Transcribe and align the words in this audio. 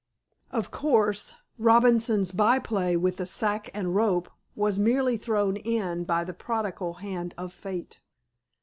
Of 0.49 0.71
course, 0.71 1.35
Robinson's 1.59 2.31
by 2.31 2.57
play 2.57 2.97
with 2.97 3.17
the 3.17 3.27
sack 3.27 3.69
and 3.71 3.93
rope 3.93 4.31
was 4.55 4.79
merely 4.79 5.15
thrown 5.15 5.57
in 5.57 6.05
by 6.05 6.23
the 6.23 6.33
prodigal 6.33 6.95
hand 7.05 7.35
of 7.37 7.53
Fate." 7.53 7.99